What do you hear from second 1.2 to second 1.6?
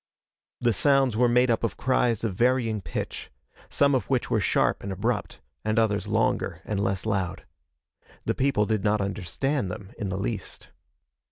made